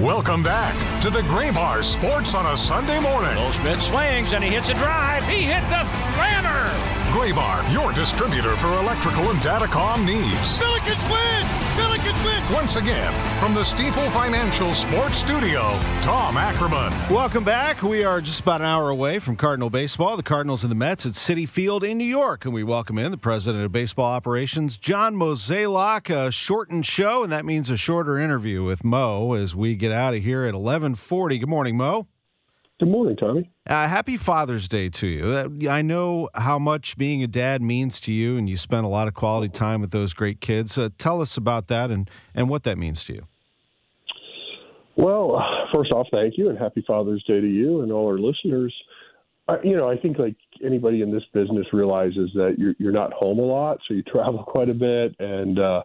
[0.00, 3.34] Welcome back to the Graybar Sports on a Sunday morning.
[3.34, 5.26] Goldschmidt swings and he hits a drive.
[5.26, 6.70] He hits a slammer.
[7.10, 10.56] Graybar, your distributor for electrical and datacom needs.
[10.56, 11.57] Billikens win!
[12.08, 12.54] Billikens win!
[12.54, 16.92] Once again, from the Stifel Financial Sports Studio, Tom Ackerman.
[17.12, 17.82] Welcome back.
[17.82, 20.16] We are just about an hour away from Cardinal baseball.
[20.16, 23.10] The Cardinals and the Mets at Citi Field in New York, and we welcome in
[23.10, 26.10] the president of baseball operations, John Mozeliak.
[26.10, 30.14] A shortened show, and that means a shorter interview with Mo as we get out
[30.14, 31.38] of here at 11:40.
[31.38, 32.06] Good morning, Mo.
[32.78, 33.50] Good morning, Tommy.
[33.68, 35.26] Uh, happy Father's Day to you.
[35.66, 38.88] Uh, I know how much being a dad means to you, and you spend a
[38.88, 40.78] lot of quality time with those great kids.
[40.78, 43.26] Uh, tell us about that and, and what that means to you.
[44.94, 45.42] Well,
[45.74, 48.72] first off, thank you, and happy Father's Day to you and all our listeners.
[49.64, 53.40] you know, I think like anybody in this business realizes that you're you're not home
[53.40, 55.82] a lot, so you travel quite a bit, and uh,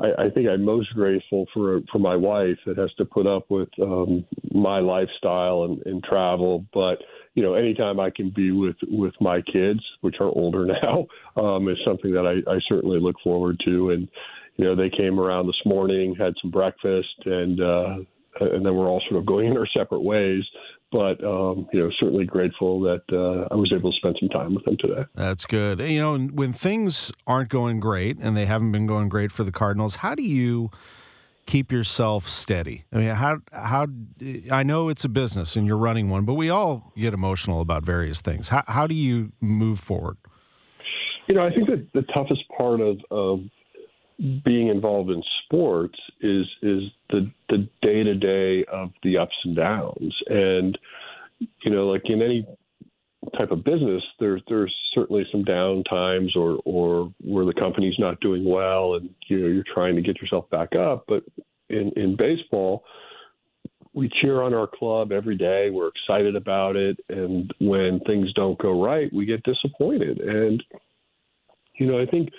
[0.00, 3.50] I, I think I'm most grateful for for my wife that has to put up
[3.50, 6.64] with um, my lifestyle and, and travel.
[6.72, 6.98] But
[7.34, 11.06] you know, anytime I can be with with my kids, which are older now,
[11.36, 13.90] um, is something that I, I certainly look forward to.
[13.90, 14.08] And
[14.56, 17.96] you know, they came around this morning, had some breakfast, and uh,
[18.40, 20.44] and then we're all sort of going in our separate ways
[20.94, 24.54] but um, you know, certainly grateful that uh, I was able to spend some time
[24.54, 25.02] with them today.
[25.16, 25.80] That's good.
[25.80, 29.50] You know, when things aren't going great, and they haven't been going great for the
[29.50, 30.70] Cardinals, how do you
[31.46, 32.84] keep yourself steady?
[32.92, 33.88] I mean, how how
[34.52, 37.84] I know it's a business and you're running one, but we all get emotional about
[37.84, 38.48] various things.
[38.48, 40.16] How how do you move forward?
[41.26, 43.40] You know, I think that the toughest part of, of
[44.44, 49.56] being involved in sports is is the the day to day of the ups and
[49.56, 50.78] downs, and
[51.62, 52.46] you know, like in any
[53.36, 58.20] type of business, there's there's certainly some down times or or where the company's not
[58.20, 61.04] doing well, and you know you're trying to get yourself back up.
[61.08, 61.24] But
[61.68, 62.84] in in baseball,
[63.94, 65.70] we cheer on our club every day.
[65.70, 70.18] We're excited about it, and when things don't go right, we get disappointed.
[70.18, 70.62] And
[71.78, 72.30] you know, I think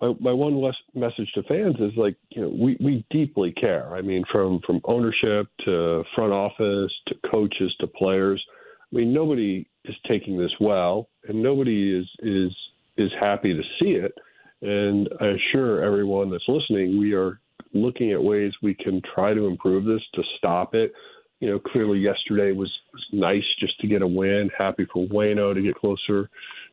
[0.00, 3.94] my, my one less message to fans is like you know we we deeply care.
[3.94, 8.42] I mean, from from ownership to front office to coaches to players.
[8.90, 12.56] I mean, nobody is taking this well, and nobody is is
[12.96, 14.12] is happy to see it.
[14.60, 17.40] And I assure everyone that's listening, we are
[17.72, 20.92] looking at ways we can try to improve this to stop it.
[21.40, 24.50] You know, clearly yesterday was, was nice just to get a win.
[24.58, 26.28] Happy for Waino to get closer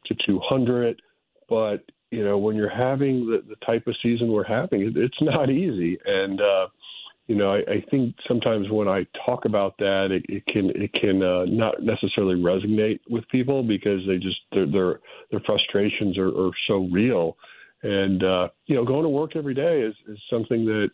[0.08, 1.00] to 200,
[1.48, 1.84] but
[2.16, 5.50] you know, when you're having the, the type of season we're having, it, it's not
[5.50, 5.98] easy.
[6.06, 6.68] And, uh,
[7.28, 10.94] you know, I, I think sometimes when I talk about that, it, it can it
[10.94, 15.00] can uh, not necessarily resonate with people because they just their their,
[15.32, 17.36] their frustrations are, are so real,
[17.84, 20.90] and uh, you know, going to work every day is, is something that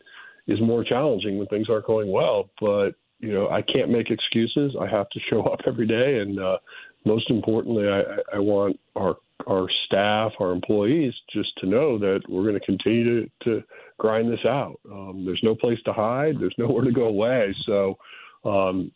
[0.48, 2.50] is more challenging when things aren't going well.
[2.62, 4.74] But you know, I can't make excuses.
[4.80, 6.58] I have to show up every day, and uh,
[7.06, 9.18] most importantly, I, I want our
[9.52, 13.64] our staff, our employees, just to know that we're going to continue to, to
[14.00, 14.80] grind this out.
[14.90, 16.36] Um, there's no place to hide.
[16.40, 17.54] There's nowhere to go away.
[17.66, 17.98] So,
[18.46, 18.92] um,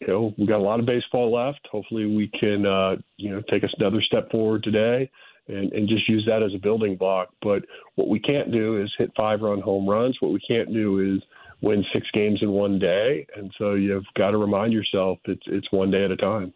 [0.00, 1.60] you know, we've got a lot of baseball left.
[1.70, 5.08] Hopefully, we can, uh, you know, take us another step forward today
[5.46, 7.28] and, and just use that as a building block.
[7.42, 7.62] But
[7.94, 10.16] what we can't do is hit five run home runs.
[10.20, 11.22] What we can't do is
[11.62, 15.70] win six games in one day, and so you've got to remind yourself it's it's
[15.70, 16.52] one day at a time.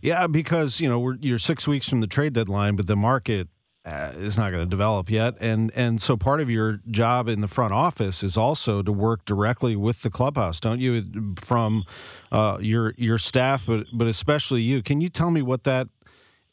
[0.00, 3.48] Yeah, because you know you're six weeks from the trade deadline, but the market
[3.84, 7.40] uh, is not going to develop yet, and and so part of your job in
[7.40, 11.34] the front office is also to work directly with the clubhouse, don't you?
[11.40, 11.84] From
[12.30, 14.82] uh, your your staff, but but especially you.
[14.82, 15.88] Can you tell me what that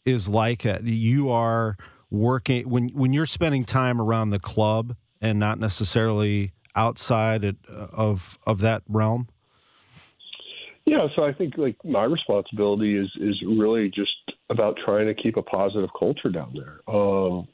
[0.06, 0.66] is like?
[0.84, 1.78] You are
[2.10, 8.60] working when when you're spending time around the club and not necessarily outside of of
[8.62, 9.28] that realm?
[10.86, 14.12] Yeah, so I think like my responsibility is is really just
[14.50, 16.80] about trying to keep a positive culture down there.
[16.88, 17.48] Um,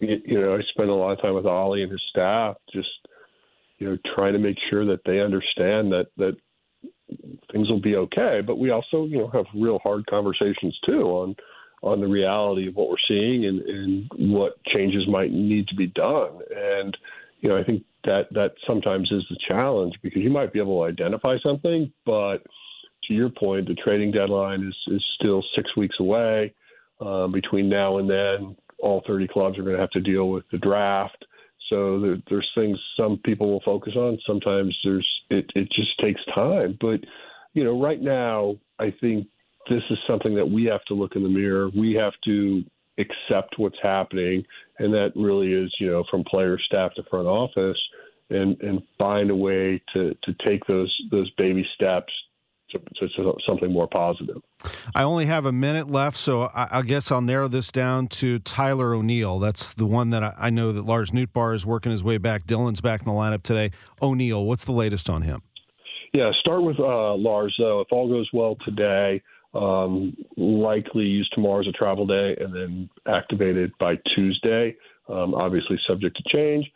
[0.00, 2.88] you, you know, I spend a lot of time with Ollie and his staff, just
[3.78, 6.36] you know, trying to make sure that they understand that that
[7.52, 8.40] things will be okay.
[8.44, 11.36] But we also, you know, have real hard conversations too on
[11.82, 15.86] on the reality of what we're seeing and, and what changes might need to be
[15.86, 16.40] done.
[16.54, 16.96] And
[17.40, 20.80] you know, I think that that sometimes is the challenge because you might be able
[20.80, 22.38] to identify something, but
[23.04, 26.54] to your point, the trading deadline is is still six weeks away.
[27.00, 30.44] Um, between now and then, all 30 clubs are going to have to deal with
[30.52, 31.24] the draft.
[31.70, 34.18] So there, there's things some people will focus on.
[34.26, 36.76] Sometimes there's it, it just takes time.
[36.80, 37.00] But
[37.54, 39.26] you know, right now, I think
[39.68, 41.70] this is something that we have to look in the mirror.
[41.76, 42.64] We have to
[43.00, 44.44] accept what's happening,
[44.78, 47.78] and that really is, you know, from player, staff to front office,
[48.30, 52.12] and and find a way to to take those those baby steps
[52.70, 54.36] to, to, something more positive.
[54.94, 58.38] I only have a minute left, so I, I, guess I'll narrow this down to
[58.38, 59.38] Tyler O'Neill.
[59.38, 62.46] That's the one that I, I know that Lars Nootbaar is working his way back.
[62.46, 63.72] Dylan's back in the lineup today.
[64.00, 65.42] O'Neill, what's the latest on him?
[66.12, 67.80] Yeah, start with uh, Lars though.
[67.80, 69.22] If all goes well today,
[69.54, 74.76] um, likely use tomorrow as a travel day and then activated by Tuesday.
[75.08, 76.70] Um, obviously, subject to change.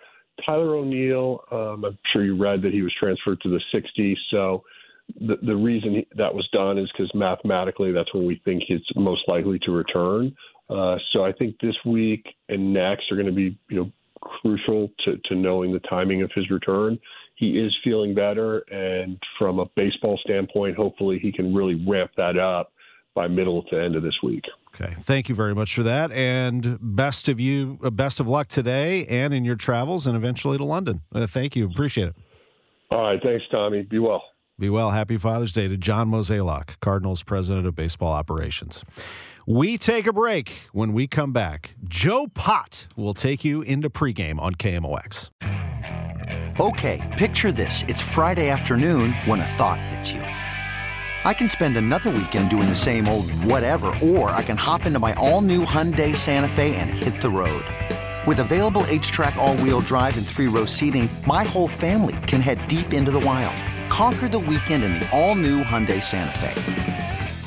[0.45, 4.19] Tyler O'Neill, um, I'm sure you read that he was transferred to the 60.
[4.31, 4.65] So
[5.21, 9.23] the, the reason that was done is because mathematically that's when we think he's most
[9.29, 10.35] likely to return.
[10.69, 13.93] Uh, so I think this week and next are going to be you know
[14.25, 16.99] crucial to, to knowing the timing of his return.
[17.37, 22.39] He is feeling better, and from a baseball standpoint, hopefully he can really ramp that
[22.39, 22.73] up
[23.15, 24.45] by middle to end of this week.
[24.75, 28.49] Okay, thank you very much for that, and best of you, uh, best of luck
[28.49, 31.01] today and in your travels, and eventually to London.
[31.15, 32.17] Uh, thank you, appreciate it.
[32.91, 33.83] All right, thanks, Tommy.
[33.83, 34.23] Be well.
[34.59, 34.93] Be well.
[34.93, 38.85] Happy Father's Day to John Mozeliak, Cardinals president of baseball operations.
[39.47, 40.55] We take a break.
[40.73, 45.29] When we come back, Joe Pott will take you into pregame on KMOX.
[46.59, 47.83] Okay, picture this.
[47.87, 50.21] It's Friday afternoon when a thought hits you.
[50.21, 54.99] I can spend another weekend doing the same old whatever, or I can hop into
[54.99, 57.67] my all new Hyundai Santa Fe and hit the road.
[58.27, 62.67] With available HTRAC, all wheel drive, and three row seating, my whole family can head
[62.67, 63.63] deep into the wild
[63.95, 66.84] Conquer the weekend in the all-new Hyundai Santa Fe.